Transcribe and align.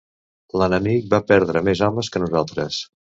L'enemic 0.61 1.05
va 1.11 1.19
perdre 1.31 1.63
més 1.67 1.83
homes 1.89 2.09
que 2.17 2.23
nosaltres. 2.25 2.81